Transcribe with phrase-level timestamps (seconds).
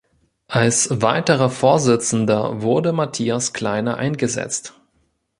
[0.47, 4.73] Als weiterer Vorsitzender wurde Matthias Kleiner eingesetzt.